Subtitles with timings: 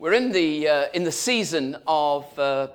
[0.00, 2.68] We're in the, uh, in the season of uh,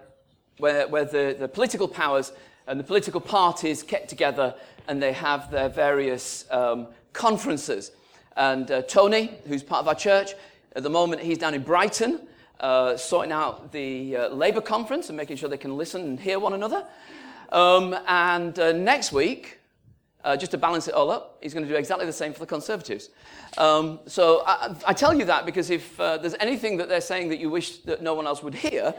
[0.57, 2.33] where, where the, the political powers
[2.67, 4.53] and the political parties get together
[4.89, 7.91] and they have their various um, conferences.
[8.35, 10.31] And uh, Tony, who's part of our church,
[10.75, 12.27] at the moment he's down in Brighton
[12.59, 16.39] uh, sorting out the uh, Labour conference and making sure they can listen and hear
[16.39, 16.85] one another.
[17.53, 19.61] Um, and uh, next week,
[20.23, 22.39] uh, just to balance it all up, he's going to do exactly the same for
[22.39, 23.09] the Conservatives.
[23.57, 27.29] Um, so I, I, tell you that because if uh, there's anything that they're saying
[27.29, 28.93] that you wish that no one else would hear,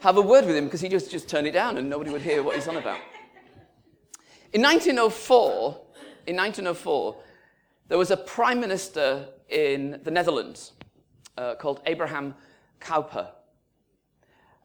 [0.00, 2.22] have a word with him because he just, just turned it down and nobody would
[2.22, 2.98] hear what he's on about.
[4.52, 5.80] In 1904,
[6.26, 7.16] in 1904,
[7.88, 10.72] there was a prime minister in the Netherlands
[11.36, 12.34] uh, called Abraham
[12.80, 13.28] Kuyper.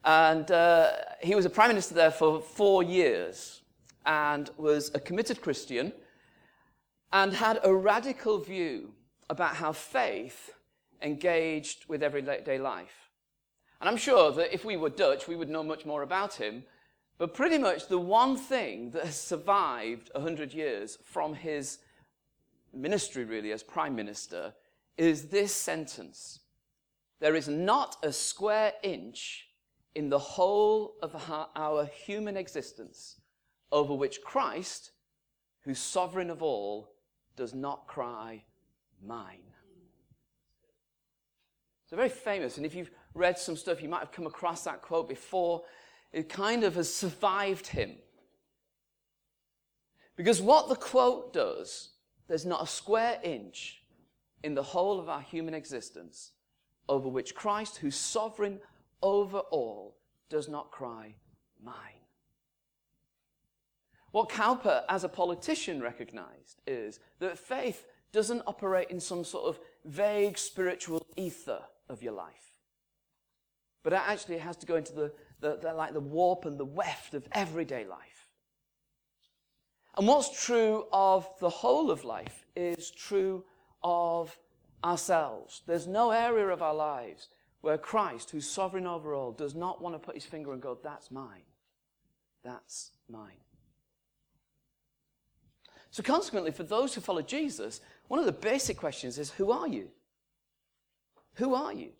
[0.05, 3.61] And uh, he was a prime minister there for four years
[4.05, 5.91] and was a committed Christian
[7.11, 8.93] and had a radical view
[9.29, 10.51] about how faith
[11.01, 13.09] engaged with everyday life.
[13.79, 16.63] And I'm sure that if we were Dutch, we would know much more about him.
[17.17, 21.79] But pretty much the one thing that has survived 100 years from his
[22.73, 24.53] ministry, really, as prime minister,
[24.97, 26.39] is this sentence
[27.19, 29.47] There is not a square inch
[29.95, 31.15] in the whole of
[31.55, 33.19] our human existence
[33.71, 34.91] over which Christ,
[35.61, 36.93] who's sovereign of all,
[37.37, 38.43] does not cry,
[39.05, 39.39] Mine.
[41.83, 44.81] It's very famous, and if you've read some stuff, you might have come across that
[44.81, 45.63] quote before.
[46.11, 47.93] It kind of has survived him.
[50.17, 51.91] Because what the quote does,
[52.27, 53.83] there's not a square inch
[54.43, 56.31] in the whole of our human existence
[56.89, 58.59] over which Christ, who's sovereign
[59.01, 59.97] over all,
[60.29, 61.15] does not cry,
[61.63, 61.96] Mine.
[64.17, 69.59] What Kuyper, as a politician, recognized is that faith doesn't operate in some sort of
[69.85, 72.57] vague spiritual ether of your life.
[73.83, 76.65] But it actually has to go into the, the, the, like the warp and the
[76.65, 78.31] weft of everyday life.
[79.95, 83.43] And what's true of the whole of life is true
[83.83, 84.35] of
[84.83, 85.61] ourselves.
[85.67, 87.27] There's no area of our lives
[87.61, 90.75] where Christ, who's sovereign over all, does not want to put his finger and go,
[90.83, 91.43] That's mine.
[92.43, 93.37] That's mine.
[95.91, 99.67] So, consequently, for those who follow Jesus, one of the basic questions is who are
[99.67, 99.89] you?
[101.35, 101.91] Who are you?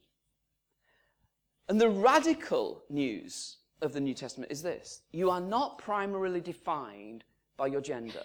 [1.69, 7.23] And the radical news of the New Testament is this you are not primarily defined
[7.55, 8.23] by your gender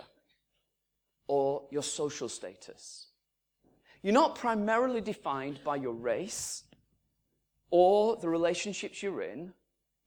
[1.26, 3.06] or your social status.
[4.02, 6.64] You're not primarily defined by your race
[7.70, 9.52] or the relationships you're in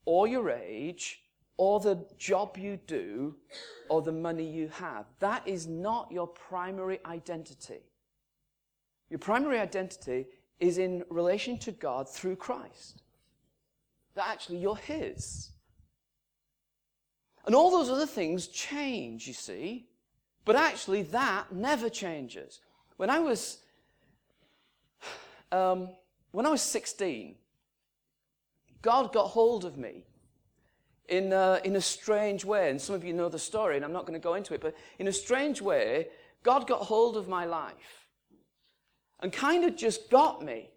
[0.04, 1.22] or your age
[1.56, 3.34] or the job you do
[3.88, 5.06] or the money you have.
[5.20, 7.80] That is not your primary identity.
[9.08, 10.26] Your primary identity
[10.60, 13.02] is in relation to God through Christ.
[14.14, 15.50] That actually you're His.
[17.46, 19.88] And all those other things change, you see.
[20.44, 22.60] But actually, that never changes.
[22.96, 23.58] When I was,
[25.52, 25.90] um,
[26.32, 27.36] when I was 16,
[28.82, 30.04] God got hold of me
[31.08, 32.70] in a, in a strange way.
[32.70, 34.60] And some of you know the story, and I'm not going to go into it,
[34.60, 36.08] but in a strange way,
[36.42, 38.08] God got hold of my life
[39.20, 40.70] and kind of just got me.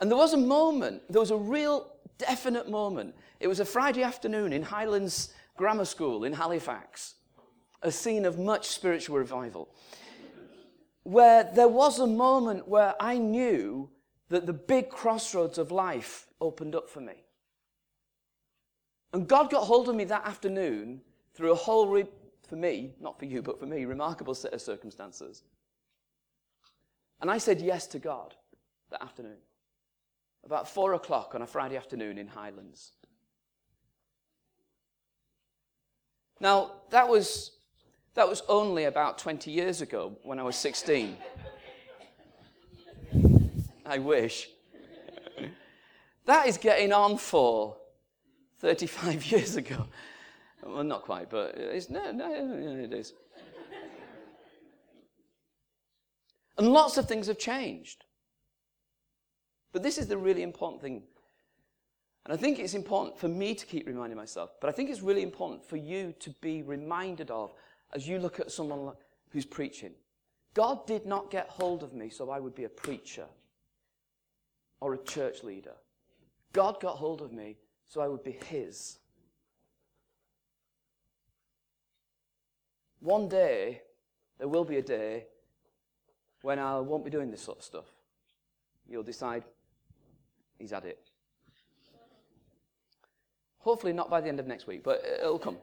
[0.00, 3.14] And there was a moment, there was a real definite moment.
[3.40, 7.14] It was a Friday afternoon in Highlands Grammar School in Halifax,
[7.82, 9.68] a scene of much spiritual revival,
[11.04, 13.90] where there was a moment where I knew
[14.30, 17.23] that the big crossroads of life opened up for me.
[19.14, 21.00] And God got hold of me that afternoon
[21.34, 22.08] through a whole, re-
[22.48, 25.44] for me, not for you, but for me, remarkable set of circumstances.
[27.20, 28.34] And I said yes to God
[28.90, 29.36] that afternoon,
[30.44, 32.90] about four o'clock on a Friday afternoon in Highlands.
[36.40, 37.52] Now, that was,
[38.14, 41.16] that was only about 20 years ago when I was 16.
[43.86, 44.48] I wish.
[46.26, 47.76] that is getting on for
[48.64, 49.86] 35 years ago.
[50.62, 53.12] Well, not quite, but it's, no, no, it is.
[56.56, 58.04] And lots of things have changed.
[59.72, 61.02] But this is the really important thing.
[62.24, 65.02] And I think it's important for me to keep reminding myself, but I think it's
[65.02, 67.52] really important for you to be reminded of
[67.92, 68.94] as you look at someone
[69.28, 69.92] who's preaching.
[70.54, 73.26] God did not get hold of me so I would be a preacher
[74.80, 75.74] or a church leader.
[76.54, 77.58] God got hold of me
[77.88, 78.98] so I would be His.
[83.00, 83.82] One day,
[84.38, 85.26] there will be a day
[86.42, 87.84] when I won't be doing this sort of stuff.
[88.88, 89.44] You'll decide,
[90.58, 90.98] he's had it.
[93.58, 95.56] Hopefully, not by the end of next week, but it'll come.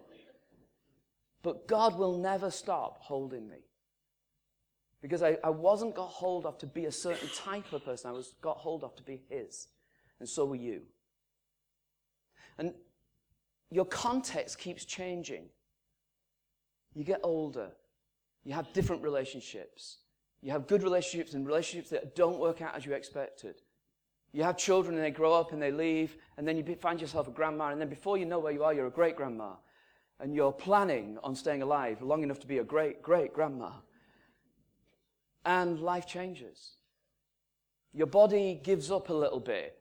[1.44, 3.58] But God will never stop holding me.
[5.02, 8.14] Because I, I wasn't got hold of to be a certain type of person, I
[8.14, 9.68] was got hold of to be His.
[10.20, 10.82] And so were you.
[12.58, 12.74] And
[13.70, 15.46] your context keeps changing.
[16.94, 17.70] You get older,
[18.44, 19.98] you have different relationships.
[20.42, 23.62] You have good relationships and relationships that don't work out as you expected.
[24.34, 27.28] You have children and they grow up and they leave, and then you find yourself
[27.28, 29.52] a grandma, and then before you know where you are, you're a great grandma.
[30.20, 33.72] And you're planning on staying alive long enough to be a great, great grandma.
[35.46, 36.78] And life changes.
[37.94, 39.78] Your body gives up a little bit.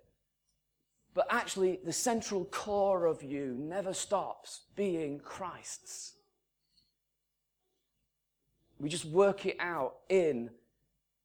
[1.14, 6.14] But actually, the central core of you never stops being Christ's.
[8.78, 10.50] We just work it out in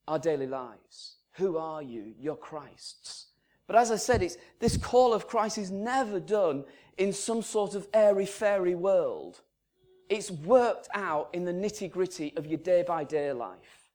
[0.07, 1.15] our daily lives.
[1.33, 2.13] Who are you?
[2.19, 3.27] You're Christ's.
[3.67, 6.65] But as I said, it's, this call of Christ is never done
[6.97, 9.41] in some sort of airy fairy world.
[10.09, 13.89] It's worked out in the nitty gritty of your day by day life.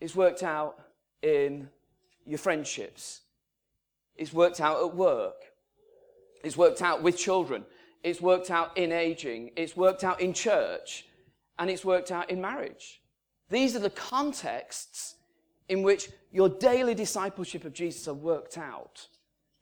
[0.00, 0.78] It's worked out
[1.22, 1.68] in
[2.26, 3.22] your friendships.
[4.16, 5.36] It's worked out at work.
[6.44, 7.64] It's worked out with children.
[8.02, 9.50] It's worked out in aging.
[9.56, 11.06] It's worked out in church.
[11.58, 13.00] And it's worked out in marriage.
[13.50, 15.16] These are the contexts
[15.68, 19.06] in which your daily discipleship of Jesus are worked out.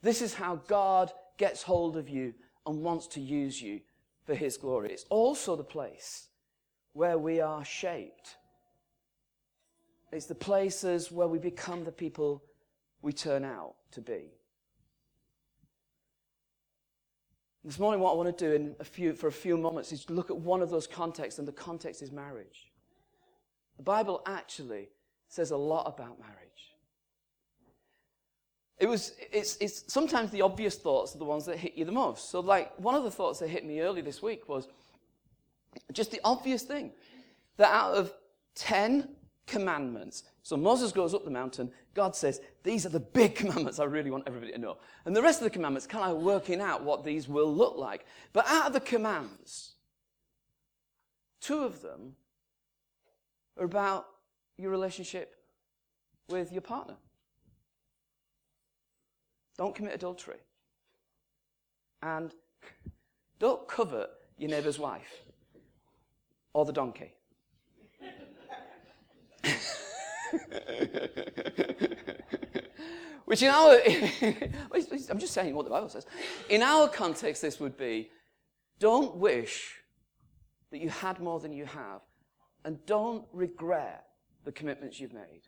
[0.02, 2.34] This is how God gets hold of you
[2.66, 3.80] and wants to use you
[4.24, 4.92] for his glory.
[4.92, 6.28] It's also the place
[6.92, 8.36] where we are shaped.
[10.12, 12.42] It's the places where we become the people
[13.02, 14.32] we turn out to be.
[17.64, 20.08] This morning, what I want to do in a few, for a few moments is
[20.08, 22.70] look at one of those contexts, and the context is marriage.
[23.76, 24.88] The Bible actually
[25.28, 26.48] says a lot about marriage.
[28.78, 31.92] It was, it's, it's sometimes the obvious thoughts are the ones that hit you the
[31.92, 32.30] most.
[32.30, 34.68] So, like, one of the thoughts that hit me early this week was
[35.92, 36.92] just the obvious thing
[37.56, 38.12] that out of
[38.54, 39.08] 10
[39.46, 41.70] commandments, so Moses goes up the mountain.
[41.92, 44.78] God says, These are the big commandments I really want everybody to know.
[45.04, 48.06] And the rest of the commandments, kind of working out what these will look like.
[48.32, 49.74] But out of the commands,
[51.42, 52.16] two of them
[53.58, 54.06] are about
[54.56, 55.34] your relationship
[56.30, 56.96] with your partner.
[59.58, 60.38] Don't commit adultery.
[62.00, 62.32] And
[63.38, 64.08] don't covet
[64.38, 65.24] your neighbour's wife
[66.54, 67.12] or the donkey.
[73.24, 73.74] Which in our,
[75.10, 76.06] I'm just saying what the Bible says.
[76.48, 78.10] In our context, this would be
[78.78, 79.74] don't wish
[80.70, 82.00] that you had more than you have,
[82.64, 84.06] and don't regret
[84.44, 85.42] the commitments you've made.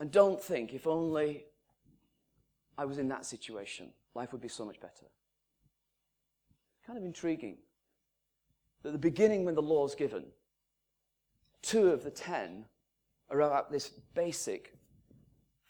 [0.00, 1.44] And don't think, if only
[2.76, 5.06] I was in that situation, life would be so much better.
[6.86, 7.58] Kind of intriguing
[8.82, 10.24] that the beginning, when the law is given,
[11.64, 12.66] two of the ten
[13.30, 14.76] are about this basic,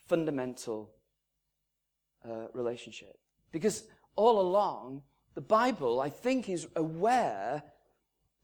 [0.08, 0.90] fundamental
[2.28, 3.16] uh, relationship.
[3.52, 3.84] Because
[4.16, 5.02] all along,
[5.34, 7.62] the Bible, I think, is aware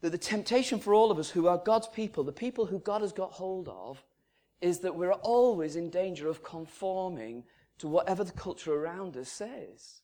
[0.01, 3.03] that the temptation for all of us who are God's people, the people who God
[3.03, 4.03] has got hold of,
[4.61, 7.45] is that we're always in danger of conforming
[7.79, 10.03] to whatever the culture around us says.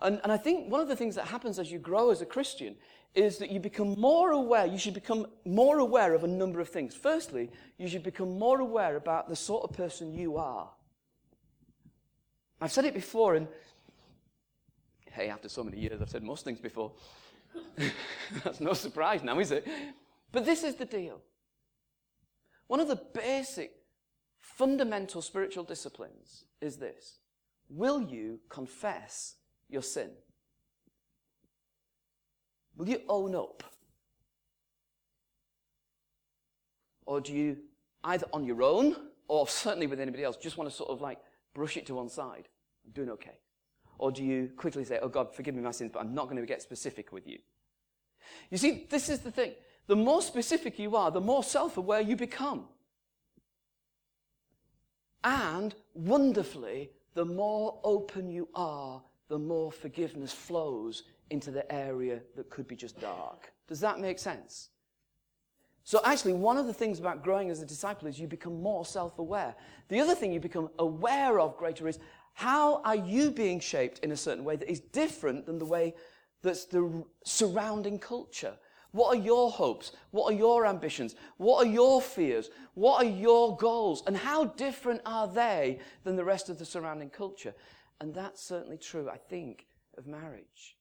[0.00, 2.26] And, and I think one of the things that happens as you grow as a
[2.26, 2.76] Christian
[3.16, 6.68] is that you become more aware, you should become more aware of a number of
[6.68, 6.94] things.
[6.94, 10.68] Firstly, you should become more aware about the sort of person you are.
[12.60, 13.48] I've said it before, and
[15.10, 16.92] hey, after so many years, I've said most things before.
[18.44, 19.66] That's no surprise now, is it?
[20.30, 21.22] But this is the deal.
[22.66, 23.72] One of the basic,
[24.40, 27.18] fundamental spiritual disciplines is this
[27.70, 29.36] Will you confess
[29.70, 30.10] your sin?
[32.76, 33.62] Will you own up?
[37.06, 37.56] Or do you,
[38.04, 38.96] either on your own
[39.28, 41.18] or certainly with anybody else, just want to sort of like
[41.54, 42.48] brush it to one side?
[42.84, 43.38] I'm doing okay.
[43.98, 46.36] Or do you quickly say, Oh God, forgive me my sins, but I'm not going
[46.36, 47.38] to get specific with you?
[48.50, 49.52] You see, this is the thing.
[49.86, 52.64] The more specific you are, the more self aware you become.
[55.24, 62.50] And wonderfully, the more open you are, the more forgiveness flows into the area that
[62.50, 63.52] could be just dark.
[63.68, 64.70] Does that make sense?
[65.84, 68.84] So, actually, one of the things about growing as a disciple is you become more
[68.84, 69.54] self aware.
[69.88, 72.00] The other thing you become aware of greater is
[72.34, 75.94] how are you being shaped in a certain way that is different than the way
[76.42, 78.56] that's the surrounding culture?
[78.92, 79.92] What are your hopes?
[80.10, 81.14] What are your ambitions?
[81.36, 82.50] What are your fears?
[82.74, 84.02] What are your goals?
[84.06, 87.54] And how different are they than the rest of the surrounding culture?
[88.00, 89.66] And that's certainly true, I think,
[89.96, 90.75] of marriage.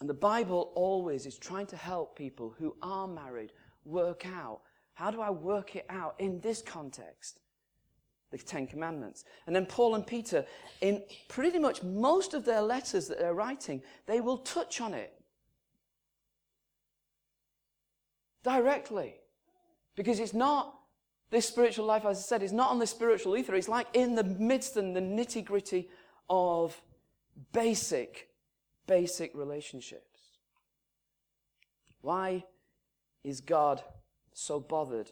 [0.00, 3.52] And the Bible always is trying to help people who are married
[3.84, 4.60] work out
[4.94, 7.40] how do I work it out in this context?
[8.30, 9.24] The Ten Commandments.
[9.46, 10.44] And then Paul and Peter,
[10.80, 15.12] in pretty much most of their letters that they're writing, they will touch on it
[18.42, 19.16] directly.
[19.96, 20.78] Because it's not
[21.30, 23.54] this spiritual life, as I said, is not on the spiritual ether.
[23.54, 25.88] It's like in the midst and the nitty gritty
[26.28, 26.80] of
[27.52, 28.28] basic,
[28.86, 30.20] basic relationships.
[32.00, 32.44] Why
[33.22, 33.82] is God
[34.32, 35.10] so bothered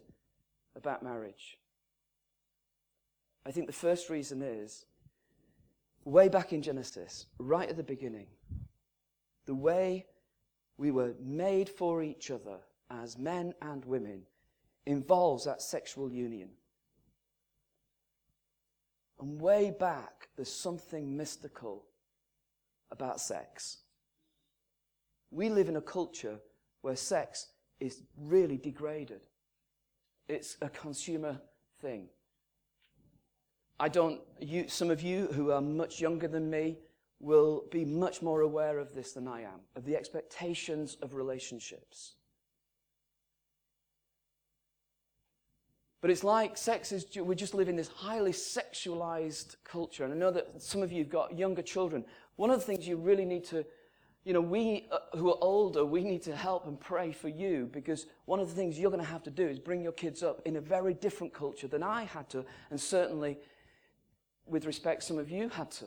[0.77, 1.59] about marriage?
[3.47, 4.85] I think the first reason is
[6.05, 8.27] way back in Genesis, right at the beginning,
[9.47, 10.07] the way
[10.77, 12.59] we were made for each other
[12.91, 14.23] as men and women
[14.87, 16.51] involves that sexual union.
[19.21, 21.85] And way back, there's something mystical
[22.93, 23.79] about sex.
[25.33, 26.39] We live in a culture
[26.83, 27.49] where sex
[27.81, 29.23] is really degraded.
[30.29, 31.41] It's a consumer
[31.81, 32.09] thing.
[33.81, 36.79] I don't, you, some of you who are much younger than me
[37.19, 42.15] will be much more aware of this than I am, of the expectations of relationships.
[46.03, 50.05] But it's like sex is, we just live in this highly sexualized culture.
[50.05, 52.05] And I know that some of you have got younger children.
[52.37, 53.65] One of the things you really need to,
[54.25, 57.69] you know, we uh, who are older, we need to help and pray for you
[57.73, 60.23] because one of the things you're going to have to do is bring your kids
[60.23, 63.39] up in a very different culture than I had to, and certainly,
[64.47, 65.87] with respect, some of you had to.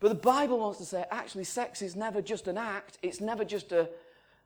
[0.00, 3.44] But the Bible wants to say actually, sex is never just an act, it's never
[3.44, 3.88] just a,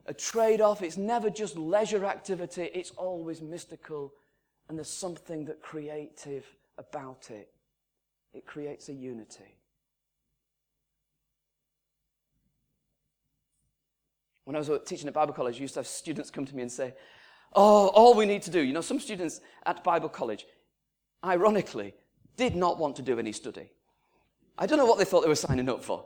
[0.07, 0.83] a trade off.
[0.83, 4.13] It's never just leisure activity, it's always mystical.
[4.69, 7.51] And there's something that creative about it.
[8.33, 9.57] It creates a unity.
[14.45, 16.63] When I was teaching at Bible college, I used to have students come to me
[16.63, 16.95] and say,
[17.55, 18.61] Oh, all we need to do.
[18.61, 20.47] You know, some students at Bible college,
[21.25, 21.95] ironically,
[22.37, 23.71] did not want to do any study.
[24.61, 26.05] I don't know what they thought they were signing up for,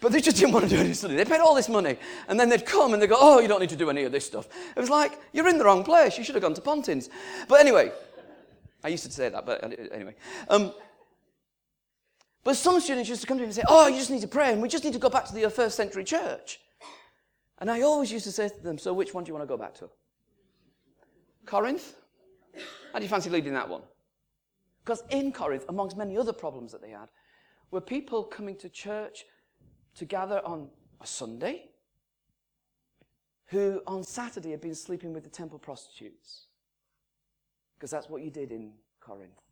[0.00, 1.16] but they just didn't want to do any study.
[1.16, 1.96] They paid all this money,
[2.28, 4.12] and then they'd come and they'd go, Oh, you don't need to do any of
[4.12, 4.48] this stuff.
[4.76, 6.16] It was like, You're in the wrong place.
[6.16, 7.08] You should have gone to Pontins.
[7.48, 7.90] But anyway,
[8.84, 10.14] I used to say that, but anyway.
[10.48, 10.72] Um,
[12.48, 14.26] but some students used to come to me and say, Oh, you just need to
[14.26, 16.60] pray, and we just need to go back to the uh, first century church.
[17.58, 19.54] And I always used to say to them, So which one do you want to
[19.54, 19.90] go back to?
[21.44, 21.94] Corinth?
[22.94, 23.82] How do you fancy leading that one?
[24.82, 27.10] Because in Corinth, amongst many other problems that they had,
[27.70, 29.26] were people coming to church
[29.96, 30.70] to gather on
[31.02, 31.66] a Sunday
[33.48, 36.46] who on Saturday had been sleeping with the temple prostitutes.
[37.76, 39.47] Because that's what you did in Corinth.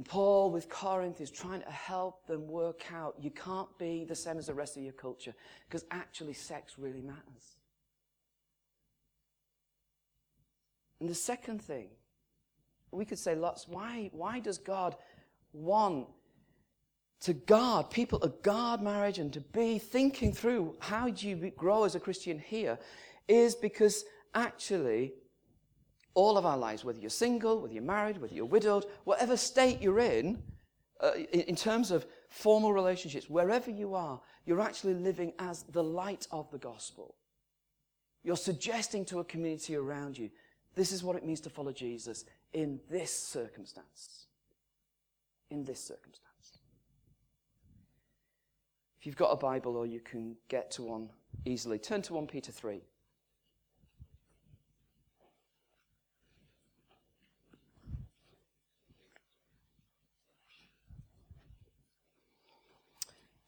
[0.00, 4.14] And Paul with Corinth is trying to help them work out you can't be the
[4.14, 5.34] same as the rest of your culture
[5.68, 7.58] because actually sex really matters.
[11.00, 11.88] And the second thing
[12.90, 13.68] we could say lots.
[13.68, 14.96] Why, why does God
[15.52, 16.06] want
[17.20, 21.84] to guard, people to guard marriage and to be thinking through how do you grow
[21.84, 22.78] as a Christian here
[23.28, 25.12] is because actually
[26.14, 29.80] all of our lives, whether you're single, whether you're married, whether you're widowed, whatever state
[29.80, 30.42] you're in,
[31.00, 35.82] uh, in, in terms of formal relationships, wherever you are, you're actually living as the
[35.82, 37.14] light of the gospel.
[38.22, 40.30] You're suggesting to a community around you,
[40.74, 44.26] this is what it means to follow Jesus in this circumstance.
[45.50, 46.26] In this circumstance.
[49.00, 51.08] If you've got a Bible or you can get to one
[51.46, 52.82] easily, turn to 1 Peter 3.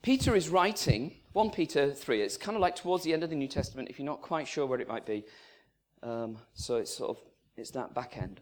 [0.03, 2.23] Peter is writing 1 Peter 3.
[2.23, 4.49] It's kind of like towards the end of the New Testament, if you're not quite
[4.49, 5.25] sure where it might be.
[6.03, 7.23] Um, so it's sort of
[7.57, 8.41] it's that back end.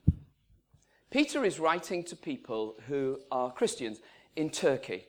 [1.10, 4.00] Peter is writing to people who are Christians
[4.36, 5.04] in Turkey.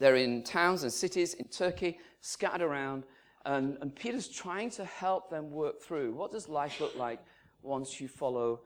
[0.00, 3.04] They're in towns and cities in Turkey, scattered around,
[3.44, 7.20] and, and Peter's trying to help them work through what does life look like
[7.62, 8.62] once you follow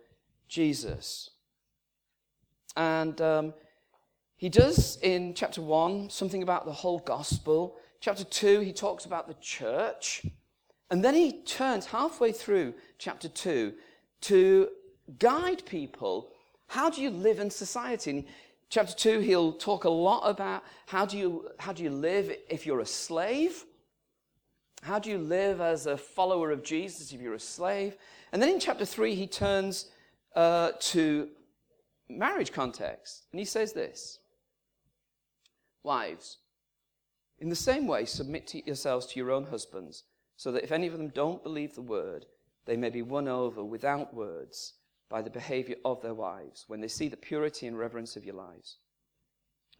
[0.48, 1.30] Jesus.
[2.76, 3.54] And um,
[4.42, 7.76] he does in chapter 1 something about the whole gospel.
[8.00, 10.26] Chapter 2, he talks about the church.
[10.90, 13.72] And then he turns halfway through chapter 2
[14.22, 14.68] to
[15.20, 16.32] guide people.
[16.66, 18.10] How do you live in society?
[18.10, 18.24] In
[18.68, 22.66] Chapter 2, he'll talk a lot about how do you, how do you live if
[22.66, 23.64] you're a slave?
[24.82, 27.96] How do you live as a follower of Jesus if you're a slave?
[28.32, 29.90] And then in chapter 3, he turns
[30.34, 31.28] uh, to
[32.08, 33.26] marriage context.
[33.30, 34.18] And he says this
[35.82, 36.38] Wives,
[37.42, 40.04] in the same way, submit to yourselves to your own husbands,
[40.36, 42.26] so that if any of them don't believe the word,
[42.66, 44.74] they may be won over without words
[45.08, 48.36] by the behavior of their wives when they see the purity and reverence of your
[48.36, 48.78] lives.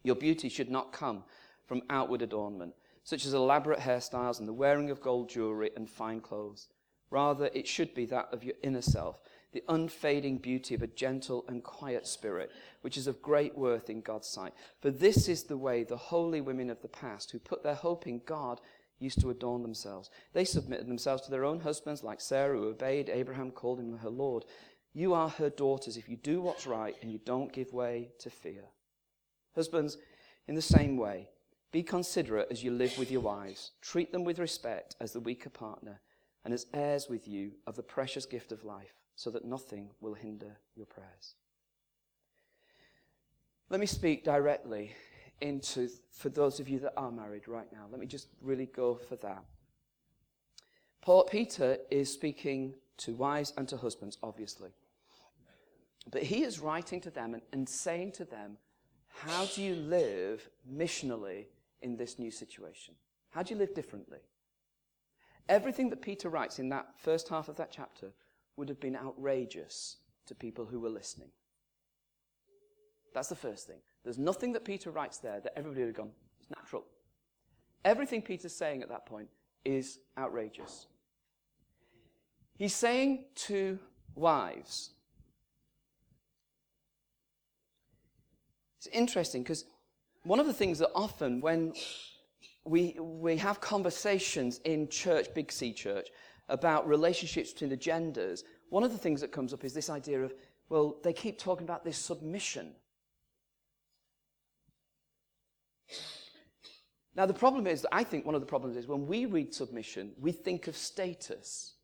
[0.03, 1.23] Your beauty should not come
[1.65, 2.73] from outward adornment,
[3.05, 6.67] such as elaborate hairstyles and the wearing of gold jewelry and fine clothes.
[7.09, 9.21] Rather, it should be that of your inner self,
[9.53, 14.01] the unfading beauty of a gentle and quiet spirit, which is of great worth in
[14.01, 14.53] God's sight.
[14.81, 18.07] For this is the way the holy women of the past, who put their hope
[18.07, 18.59] in God,
[18.99, 20.09] used to adorn themselves.
[20.33, 24.09] They submitted themselves to their own husbands, like Sarah, who obeyed Abraham, called him her
[24.09, 24.45] Lord.
[24.93, 28.29] You are her daughters if you do what's right and you don't give way to
[28.29, 28.63] fear.
[29.55, 29.97] Husbands,
[30.47, 31.29] in the same way,
[31.71, 33.71] be considerate as you live with your wives.
[33.81, 35.99] Treat them with respect as the weaker partner
[36.45, 40.13] and as heirs with you of the precious gift of life so that nothing will
[40.13, 41.35] hinder your prayers.
[43.69, 44.91] Let me speak directly
[45.41, 48.95] into, for those of you that are married right now, let me just really go
[48.95, 49.43] for that.
[51.01, 54.69] Paul, Peter is speaking to wives and to husbands, obviously.
[56.11, 58.57] But he is writing to them and, and saying to them,
[59.07, 61.45] how do you live missionally
[61.81, 62.95] in this new situation?
[63.29, 64.19] How do you live differently?
[65.49, 68.11] Everything that Peter writes in that first half of that chapter
[68.57, 71.29] would have been outrageous to people who were listening.
[73.13, 73.79] That's the first thing.
[74.03, 76.83] There's nothing that Peter writes there that everybody would have gone, it's natural.
[77.85, 79.27] Everything Peter's saying at that point
[79.65, 80.87] is outrageous.
[82.57, 83.79] He's saying to
[84.15, 84.91] wives,
[88.77, 89.65] it's interesting because
[90.23, 91.73] one of the things that often when
[92.65, 96.07] we, we have conversations in church, Big C church,
[96.49, 100.21] about relationships between the genders, one of the things that comes up is this idea
[100.21, 100.33] of,
[100.69, 102.73] well, they keep talking about this submission.
[107.15, 110.13] Now, the problem is, I think one of the problems is when we read submission,
[110.19, 111.75] we think of status.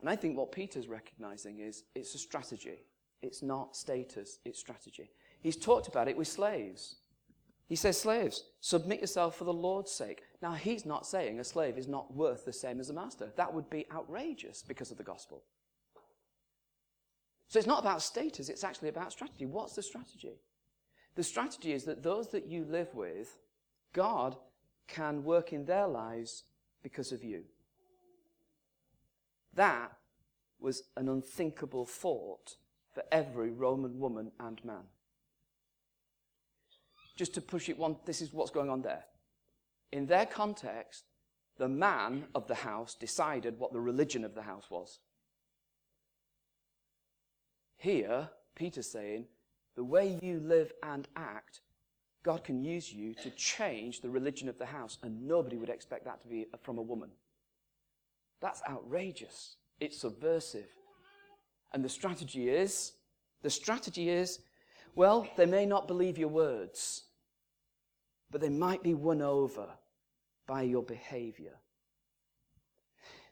[0.00, 2.84] And I think what Peter's recognizing is it's a strategy.
[3.22, 5.10] It's not status, it's strategy.
[5.40, 6.96] He's talked about it with slaves.
[7.68, 10.22] He says, Slaves, submit yourself for the Lord's sake.
[10.42, 13.30] Now, he's not saying a slave is not worth the same as a master.
[13.36, 15.44] That would be outrageous because of the gospel.
[17.46, 19.46] So it's not about status, it's actually about strategy.
[19.46, 20.40] What's the strategy?
[21.14, 23.36] The strategy is that those that you live with,
[23.92, 24.36] God
[24.88, 26.42] can work in their lives
[26.82, 27.44] because of you.
[29.54, 29.92] That
[30.58, 32.56] was an unthinkable thought
[32.92, 34.84] for every Roman woman and man.
[37.16, 39.04] Just to push it one, this is what's going on there.
[39.92, 41.04] In their context,
[41.58, 45.00] the man of the house decided what the religion of the house was.
[47.76, 49.26] Here, Peter's saying,
[49.76, 51.60] the way you live and act,
[52.22, 56.04] God can use you to change the religion of the house, and nobody would expect
[56.04, 57.10] that to be from a woman.
[58.40, 59.56] That's outrageous.
[59.80, 60.68] It's subversive.
[61.72, 62.92] And the strategy is,
[63.42, 64.40] the strategy is,
[64.94, 67.04] well, they may not believe your words,
[68.30, 69.68] but they might be won over
[70.46, 71.54] by your behavior.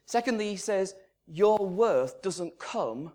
[0.07, 0.95] Secondly, he says,
[1.27, 3.13] your worth doesn't come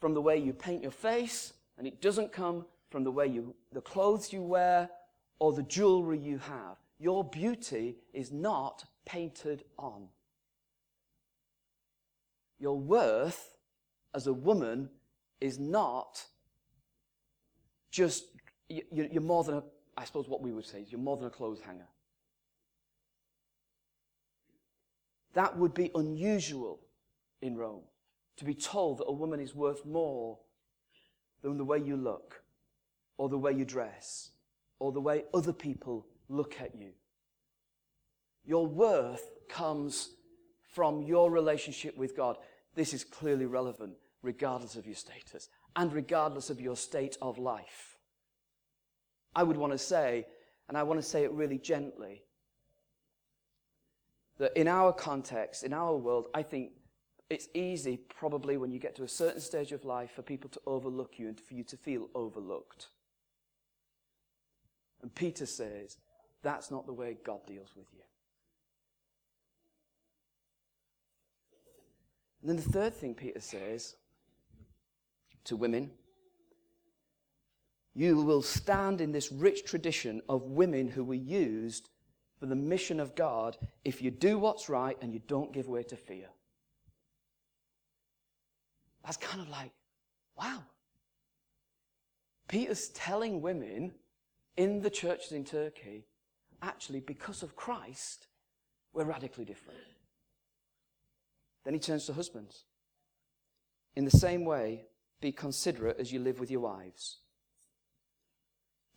[0.00, 3.54] from the way you paint your face, and it doesn't come from the way you,
[3.72, 4.88] the clothes you wear
[5.38, 6.76] or the jewelry you have.
[6.98, 10.08] Your beauty is not painted on.
[12.58, 13.56] Your worth
[14.14, 14.90] as a woman
[15.40, 16.24] is not
[17.92, 18.24] just,
[18.68, 19.62] you're more than a,
[19.96, 21.86] I suppose what we would say is you're more than a clothes hanger.
[25.34, 26.80] That would be unusual
[27.40, 27.84] in Rome
[28.36, 30.38] to be told that a woman is worth more
[31.42, 32.42] than the way you look,
[33.16, 34.30] or the way you dress,
[34.78, 36.92] or the way other people look at you.
[38.44, 40.10] Your worth comes
[40.72, 42.36] from your relationship with God.
[42.74, 47.98] This is clearly relevant regardless of your status and regardless of your state of life.
[49.34, 50.26] I would want to say,
[50.68, 52.22] and I want to say it really gently,
[54.38, 56.72] that in our context, in our world, I think
[57.30, 60.60] it's easy, probably, when you get to a certain stage of life, for people to
[60.66, 62.88] overlook you and for you to feel overlooked.
[65.02, 65.98] And Peter says,
[66.42, 68.02] that's not the way God deals with you.
[72.40, 73.96] And then the third thing Peter says
[75.44, 75.90] to women
[77.94, 81.90] you will stand in this rich tradition of women who were used
[82.38, 85.82] for the mission of God if you do what's right and you don't give way
[85.84, 86.26] to fear.
[89.04, 89.70] That's kind of like,
[90.36, 90.62] wow.
[92.48, 93.92] Peter's telling women
[94.56, 96.06] in the churches in Turkey,
[96.62, 98.26] actually, because of Christ,
[98.92, 99.78] we're radically different.
[101.64, 102.64] Then he turns to husbands.
[103.96, 104.84] In the same way,
[105.20, 107.18] be considerate as you live with your wives.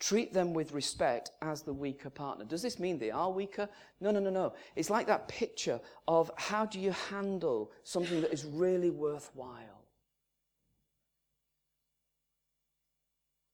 [0.01, 2.43] Treat them with respect as the weaker partner.
[2.43, 3.69] Does this mean they are weaker?
[3.99, 4.53] No, no, no, no.
[4.75, 9.85] It's like that picture of how do you handle something that is really worthwhile.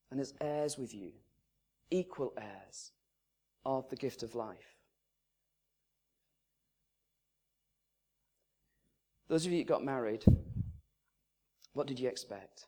[0.10, 1.12] And as heirs with you,
[1.92, 2.94] equal heirs
[3.66, 4.78] of the gift of life.
[9.28, 10.24] Those of you who got married,
[11.74, 12.68] what did you expect?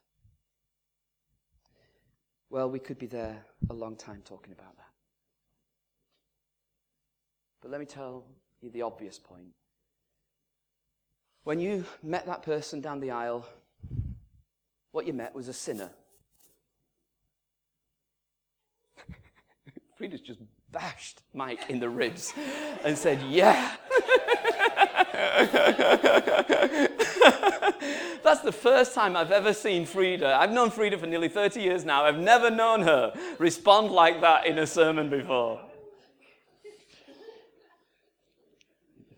[2.49, 4.87] Well, we could be there a long time talking about that.
[7.61, 8.23] But let me tell
[8.61, 9.53] you the obvious point.
[11.43, 13.45] When you met that person down the aisle,
[14.91, 15.91] what you met was a sinner.
[19.97, 20.39] Frida's just
[20.71, 22.33] bashed Mike in the ribs
[22.83, 23.75] and said, Yeah.
[28.23, 30.35] That's the first time I've ever seen Frida.
[30.35, 32.05] I've known Frida for nearly 30 years now.
[32.05, 35.61] I've never known her respond like that in a sermon before.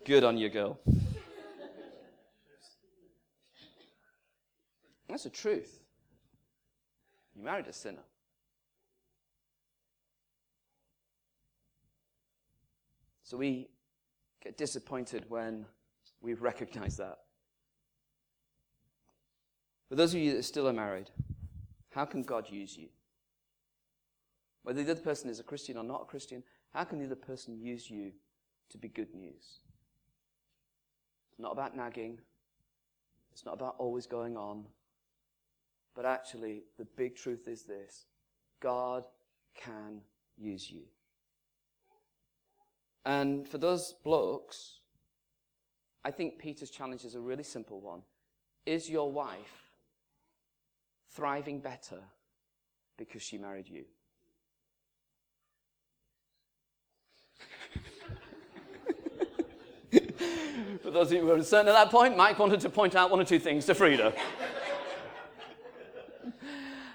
[0.04, 0.78] Good on you, girl.
[5.08, 5.80] That's the truth.
[7.36, 8.02] You married a sinner.
[13.22, 13.68] So we
[14.42, 15.64] get disappointed when
[16.20, 17.18] we recognize that.
[19.92, 21.10] For those of you that still are married,
[21.90, 22.88] how can God use you?
[24.62, 27.14] Whether the other person is a Christian or not a Christian, how can the other
[27.14, 28.12] person use you
[28.70, 29.60] to be good news?
[31.30, 32.20] It's not about nagging.
[33.32, 34.64] It's not about always going on.
[35.94, 38.06] But actually, the big truth is this
[38.60, 39.04] God
[39.54, 40.00] can
[40.38, 40.84] use you.
[43.04, 44.78] And for those blokes,
[46.02, 48.00] I think Peter's challenge is a really simple one.
[48.64, 49.61] Is your wife
[51.14, 52.00] thriving better
[52.96, 53.84] because she married you.
[60.82, 63.10] For those of you who are uncertain at that point, Mike wanted to point out
[63.10, 64.14] one or two things to Frida.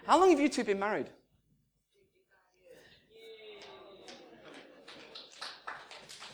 [0.06, 1.10] How long have you two been married?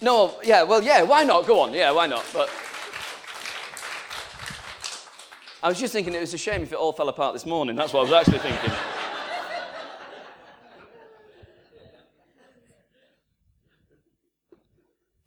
[0.02, 1.48] No, yeah, well, yeah, why not?
[1.48, 2.26] Go on, yeah, why not?
[2.34, 2.50] But.
[5.63, 7.78] I was just thinking it was a shame if it all fell apart this morning.
[7.78, 8.71] That's what I was actually thinking.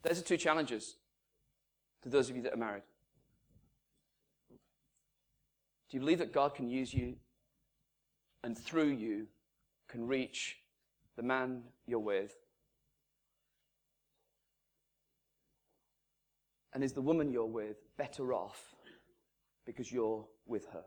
[0.03, 0.97] Those are two challenges
[2.03, 2.83] to those of you that are married.
[5.89, 7.15] Do you believe that God can use you
[8.43, 9.25] and through you
[9.87, 10.57] can reach
[11.15, 12.35] the man you're with?
[16.73, 18.76] And is the woman you're with better off
[19.67, 20.83] because you're with her.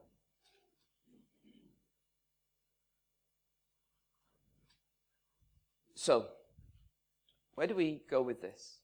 [5.95, 6.29] So,
[7.55, 8.79] where do we go with this?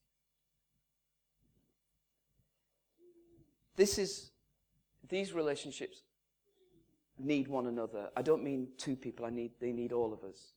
[3.74, 4.32] This is,
[5.08, 6.02] these relationships
[7.18, 8.10] need one another.
[8.14, 10.52] I don't mean two people, I need, they need all of us.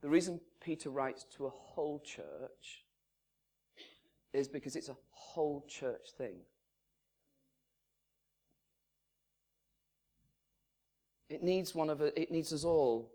[0.00, 2.84] The reason Peter writes to a whole church
[4.32, 6.38] is because it's a whole church thing.
[11.32, 13.10] It needs one of it needs us all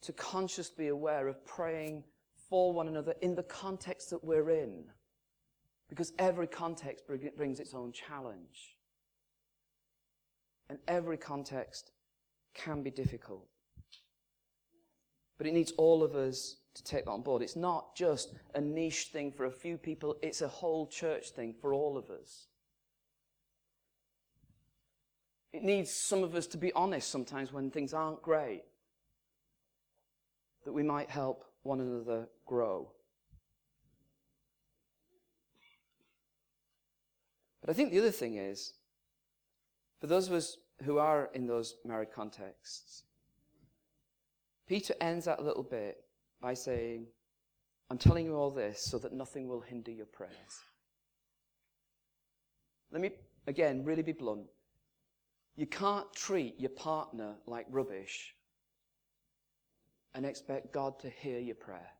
[0.00, 2.04] to consciously be aware of praying
[2.48, 4.84] for one another in the context that we're in.
[5.90, 8.78] Because every context brings its own challenge.
[10.70, 11.90] And every context
[12.54, 13.46] can be difficult.
[15.36, 17.42] But it needs all of us to take that on board.
[17.42, 21.54] It's not just a niche thing for a few people, it's a whole church thing
[21.60, 22.46] for all of us.
[25.54, 28.64] It needs some of us to be honest sometimes when things aren't great,
[30.64, 32.90] that we might help one another grow.
[37.60, 38.72] But I think the other thing is,
[40.00, 43.04] for those of us who are in those married contexts,
[44.66, 45.98] Peter ends that little bit
[46.42, 47.06] by saying,
[47.90, 50.32] I'm telling you all this so that nothing will hinder your prayers.
[52.90, 53.12] Let me,
[53.46, 54.48] again, really be blunt.
[55.56, 58.34] You can't treat your partner like rubbish
[60.14, 61.90] and expect God to hear your prayer.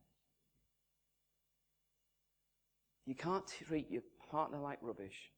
[3.05, 5.31] You can't treat your partner like rubbish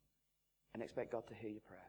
[0.73, 1.80] and expect God to hear your prayer.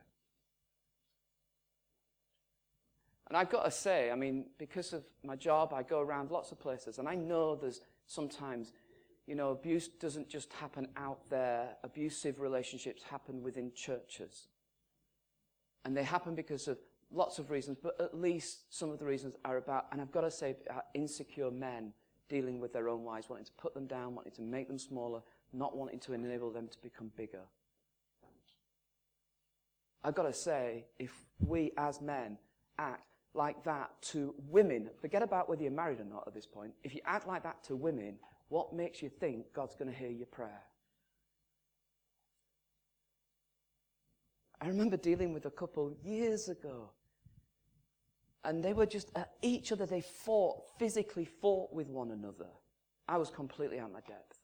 [3.28, 6.50] And I've got to say, I mean, because of my job, I go around lots
[6.50, 8.72] of places, and I know there's sometimes,
[9.26, 11.76] you know, abuse doesn't just happen out there.
[11.84, 14.48] Abusive relationships happen within churches.
[15.84, 16.78] And they happen because of
[17.10, 20.22] lots of reasons, but at least some of the reasons are about, and I've got
[20.22, 21.92] to say, uh, insecure men
[22.28, 25.22] dealing with their own wives, wanting to put them down, wanting to make them smaller,
[25.52, 27.42] not wanting to enable them to become bigger.
[30.04, 32.38] I've got to say, if we as men
[32.78, 33.02] act
[33.34, 36.94] like that to women, forget about whether you're married or not at this point, if
[36.94, 40.26] you act like that to women, what makes you think God's going to hear your
[40.26, 40.62] prayer?
[44.60, 46.90] I remember dealing with a couple years ago.
[48.44, 52.48] And they were just at each other, they fought, physically fought with one another.
[53.08, 54.38] I was completely out of my depth.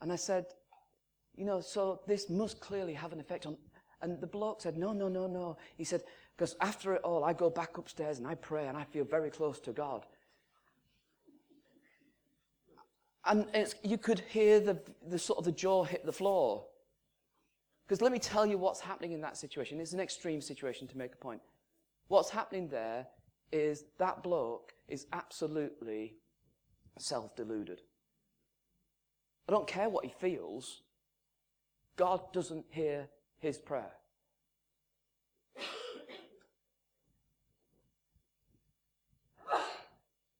[0.00, 0.46] And I said,
[1.36, 3.56] you know, so this must clearly have an effect on.
[4.02, 5.56] And the bloke said, no, no, no, no.
[5.76, 6.02] He said,
[6.36, 9.30] because after it all, I go back upstairs and I pray and I feel very
[9.30, 10.06] close to God.
[13.24, 13.46] And
[13.82, 16.66] you could hear the, the sort of the jaw hit the floor.
[17.86, 19.80] Because let me tell you what's happening in that situation.
[19.80, 21.40] It's an extreme situation to make a point.
[22.08, 23.06] What's happening there
[23.52, 26.14] is that bloke is absolutely
[26.98, 27.82] self deluded.
[29.48, 30.82] I don't care what he feels.
[31.96, 33.92] God doesn't hear his prayer.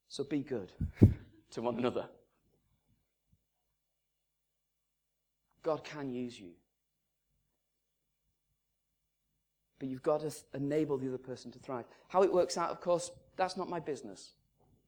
[0.08, 0.72] So be good
[1.50, 2.06] to one another.
[5.62, 6.52] God can use you.
[9.78, 11.84] But you've got to enable the other person to thrive.
[12.08, 14.32] How it works out, of course, that's not my business.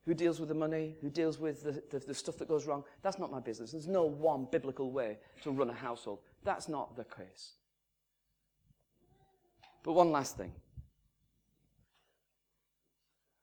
[0.07, 0.97] Who deals with the money?
[1.03, 2.83] Who deals with the, the, the, stuff that goes wrong?
[3.03, 3.73] That's not my business.
[3.73, 6.21] There's no one biblical way to run a household.
[6.45, 7.53] That's not the case.
[9.83, 10.53] But one last thing.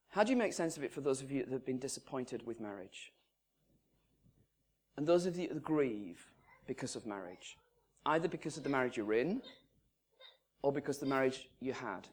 [0.10, 2.48] How do you make sense of it for those of you that have been disappointed
[2.48, 3.12] with marriage?
[4.98, 6.26] And those of you that grieve
[6.66, 7.58] because of marriage?
[8.06, 9.42] Either because of the marriage you're in,
[10.66, 12.08] or because the marriage you had.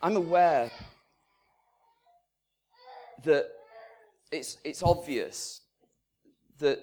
[0.00, 0.70] I'm aware
[3.24, 3.50] that
[4.32, 5.60] it's, it's obvious
[6.58, 6.80] that,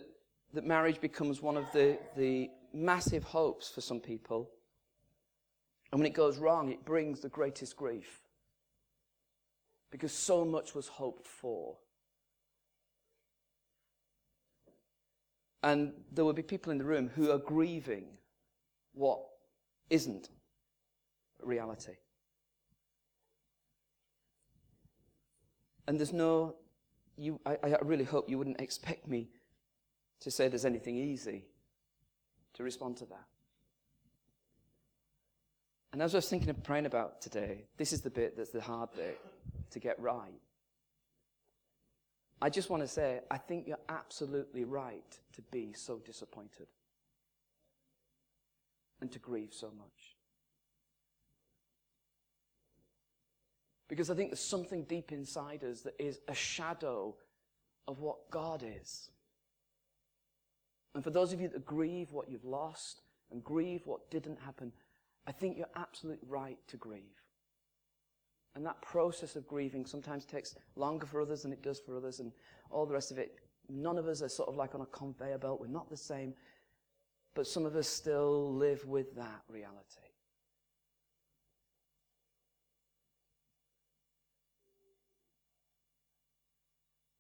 [0.54, 4.52] that marriage becomes one of the, the massive hopes for some people.
[5.92, 8.22] And when it goes wrong, it brings the greatest grief.
[9.90, 11.78] Because so much was hoped for.
[15.64, 18.18] And there will be people in the room who are grieving
[18.94, 19.22] what
[19.90, 20.30] isn't
[21.42, 21.94] reality.
[25.88, 26.56] And there's no,
[27.18, 29.30] you, I, I really hope you wouldn't expect me
[30.22, 31.46] to say there's anything easy
[32.54, 33.26] to respond to that.
[35.92, 38.62] And as I was thinking of praying about today, this is the bit that's the
[38.62, 39.20] hard bit
[39.72, 40.34] to get right.
[42.44, 46.68] I just want to say, I think you're absolutely right to be so disappointed
[49.00, 50.18] and to grieve so much.
[53.88, 57.16] Because I think there's something deep inside us that is a shadow
[57.88, 59.10] of what God is.
[60.96, 64.74] And for those of you that grieve what you've lost and grieve what didn't happen,
[65.26, 67.23] I think you're absolutely right to grieve.
[68.56, 72.20] And that process of grieving sometimes takes longer for others than it does for others,
[72.20, 72.32] and
[72.70, 73.36] all the rest of it.
[73.70, 75.60] None of us are sort of like on a conveyor belt.
[75.60, 76.34] We're not the same.
[77.34, 80.14] But some of us still live with that reality.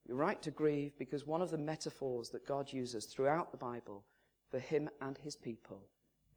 [0.05, 4.03] You're right to grieve because one of the metaphors that God uses throughout the Bible
[4.51, 5.87] for him and his people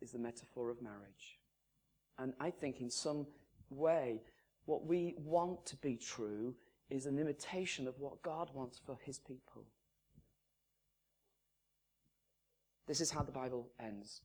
[0.00, 1.38] is the metaphor of marriage.
[2.18, 3.26] And I think in some
[3.68, 4.22] way,
[4.66, 6.54] what we want to be true
[6.90, 9.64] is an imitation of what God wants for his people.
[12.86, 14.20] This is how the Bible ends.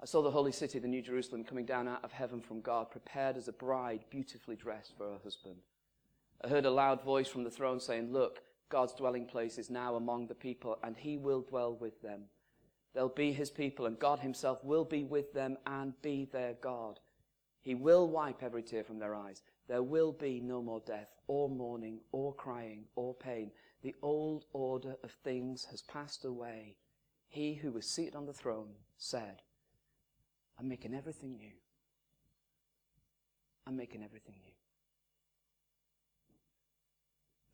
[0.00, 2.90] I saw the holy city, the New Jerusalem, coming down out of heaven from God,
[2.90, 5.56] prepared as a bride, beautifully dressed for her husband.
[6.44, 9.94] I heard a loud voice from the throne saying, Look, God's dwelling place is now
[9.94, 12.22] among the people, and he will dwell with them.
[12.94, 16.98] They'll be his people, and God himself will be with them and be their God.
[17.62, 19.42] He will wipe every tear from their eyes.
[19.68, 23.50] There will be no more death, or mourning, or crying, or pain.
[23.82, 26.76] The old order of things has passed away.
[27.28, 29.42] He who was seated on the throne said,
[30.58, 31.52] I'm making everything new.
[33.66, 34.52] I'm making everything new.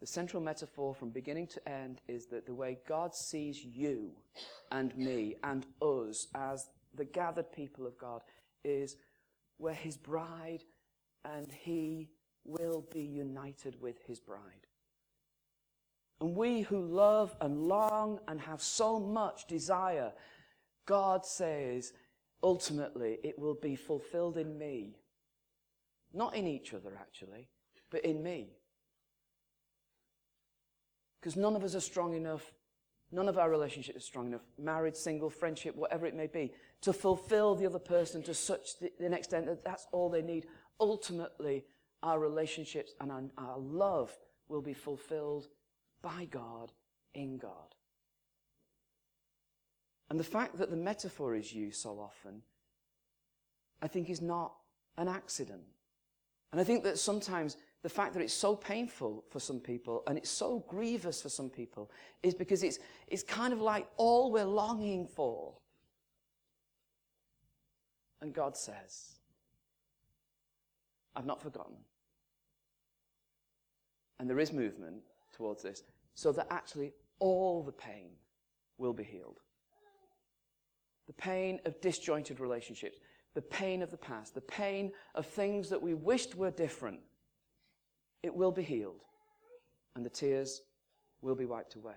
[0.00, 4.12] The central metaphor from beginning to end is that the way God sees you
[4.70, 8.22] and me and us as the gathered people of God
[8.64, 8.96] is
[9.58, 10.62] we're his bride
[11.24, 12.10] and he
[12.44, 14.66] will be united with his bride.
[16.20, 20.12] And we who love and long and have so much desire,
[20.86, 21.92] God says,
[22.42, 24.96] ultimately, it will be fulfilled in me.
[26.12, 27.48] Not in each other, actually,
[27.90, 28.54] but in me.
[31.20, 32.52] Because none of us are strong enough,
[33.12, 36.92] none of our relationship is strong enough, married, single, friendship, whatever it may be, to
[36.92, 40.46] fulfill the other person to such the, the extent that that's all they need.
[40.80, 41.64] Ultimately,
[42.02, 44.16] our relationships and our, our love
[44.48, 45.48] will be fulfilled
[46.02, 46.72] by God
[47.14, 47.74] in God.
[50.10, 52.42] And the fact that the metaphor is used so often,
[53.82, 54.54] I think, is not
[54.96, 55.62] an accident.
[56.52, 60.16] And I think that sometimes the fact that it's so painful for some people and
[60.16, 61.90] it's so grievous for some people
[62.22, 65.54] is because it's, it's kind of like all we're longing for.
[68.20, 69.17] And God says,
[71.18, 71.74] I've not forgotten.
[74.20, 75.02] And there is movement
[75.32, 75.82] towards this
[76.14, 78.10] so that actually all the pain
[78.78, 79.40] will be healed.
[81.08, 82.98] The pain of disjointed relationships,
[83.34, 87.00] the pain of the past, the pain of things that we wished were different
[88.22, 89.04] it will be healed,
[89.94, 90.62] and the tears
[91.22, 91.94] will be wiped away.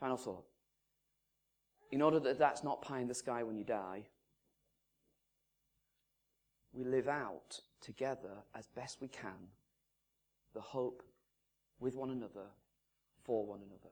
[0.00, 0.44] Final thought.
[1.90, 4.04] In order that that's not pie in the sky when you die,
[6.72, 9.48] we live out together as best we can
[10.54, 11.02] the hope
[11.80, 12.46] with one another,
[13.24, 13.90] for one another.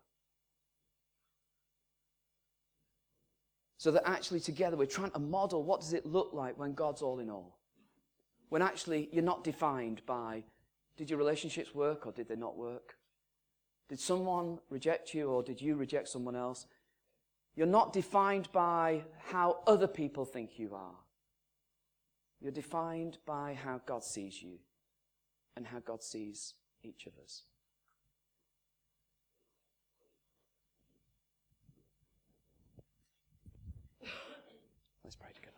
[3.76, 7.02] So that actually together we're trying to model what does it look like when God's
[7.02, 7.58] all in all.
[8.48, 10.44] When actually you're not defined by
[10.96, 12.96] did your relationships work or did they not work?
[13.88, 16.66] Did someone reject you or did you reject someone else?
[17.54, 20.96] You're not defined by how other people think you are.
[22.40, 24.58] You're defined by how God sees you
[25.56, 27.42] and how God sees each of us.
[35.04, 35.52] Let's pray together.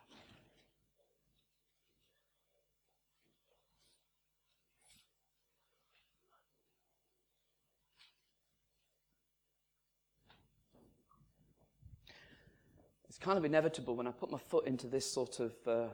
[13.15, 15.87] It's kind of inevitable when I put my foot into this sort of uh,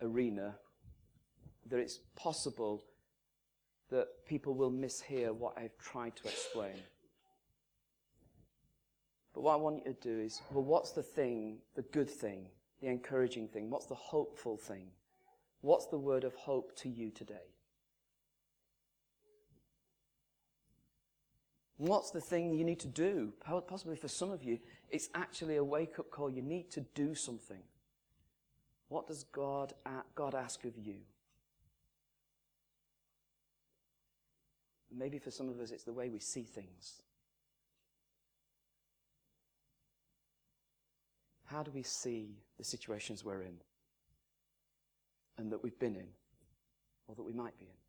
[0.00, 0.54] arena
[1.66, 2.84] that it's possible
[3.90, 6.76] that people will mishear what I've tried to explain.
[9.34, 12.46] But what I want you to do is, well, what's the thing, the good thing
[12.80, 13.68] the encouraging thing?
[13.68, 14.86] What's the hopeful thing?
[15.62, 17.50] What's the word of hope to you today?
[21.80, 23.32] What's the thing you need to do?
[23.66, 24.58] Possibly for some of you,
[24.90, 26.28] it's actually a wake up call.
[26.28, 27.62] You need to do something.
[28.88, 29.72] What does God,
[30.14, 30.96] God ask of you?
[34.94, 37.00] Maybe for some of us, it's the way we see things.
[41.46, 43.56] How do we see the situations we're in
[45.38, 46.08] and that we've been in
[47.08, 47.79] or that we might be in?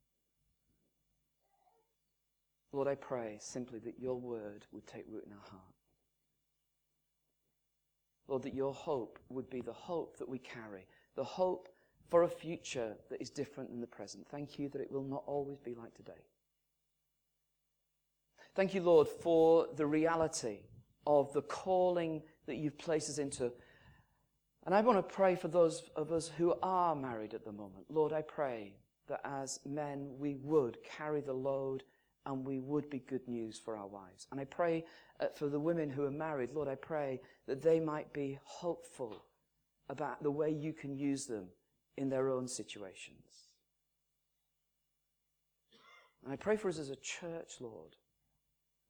[2.73, 5.73] Lord, I pray simply that your word would take root in our heart.
[8.27, 11.67] Lord, that your hope would be the hope that we carry, the hope
[12.09, 14.27] for a future that is different than the present.
[14.29, 16.23] Thank you that it will not always be like today.
[18.55, 20.59] Thank you, Lord, for the reality
[21.07, 23.51] of the calling that you've placed us into.
[24.65, 27.85] And I want to pray for those of us who are married at the moment.
[27.89, 28.75] Lord, I pray
[29.07, 31.83] that as men we would carry the load
[32.25, 34.27] and we would be good news for our wives.
[34.31, 34.85] And I pray
[35.19, 39.25] uh, for the women who are married, Lord, I pray that they might be hopeful
[39.89, 41.47] about the way you can use them
[41.97, 43.49] in their own situations.
[46.23, 47.95] And I pray for us as a church, Lord,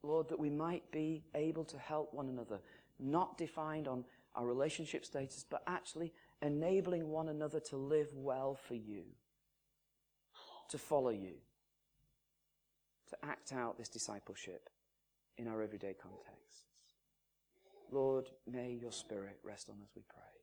[0.03, 2.59] Lord, that we might be able to help one another
[2.99, 4.03] not defined on
[4.35, 9.03] our relationship status, but actually enabling one another to live well for you,
[10.69, 11.35] to follow you,
[13.11, 14.69] to act out this discipleship
[15.37, 16.65] in our everyday contexts.
[17.91, 20.40] Lord, may your Spirit rest on us, we pray.